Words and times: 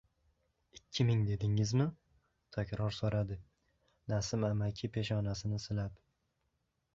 —Ikki 0.77 1.03
ming 1.09 1.19
dedingizmi?— 1.25 1.85
takror 2.57 2.95
so‘radi 3.01 3.37
Nasim 4.15 4.47
amaki 4.51 4.91
peshonasini 4.97 5.63
silab. 5.69 6.03